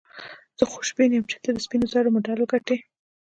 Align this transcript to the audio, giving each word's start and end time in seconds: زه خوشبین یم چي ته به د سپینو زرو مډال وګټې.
زه 0.57 0.63
خوشبین 0.73 1.11
یم 1.13 1.23
چي 1.31 1.37
ته 1.43 1.49
به 1.53 1.57
د 1.61 1.63
سپینو 1.65 1.91
زرو 1.93 2.13
مډال 2.15 2.39
وګټې. 2.41 2.77